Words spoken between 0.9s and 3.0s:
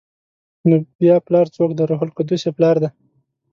بیا پلار څوک دی؟ روح القدس یې پلار دی؟